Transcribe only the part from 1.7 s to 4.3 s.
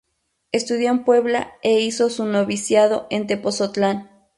hizo su noviciado en Tepotzotlán.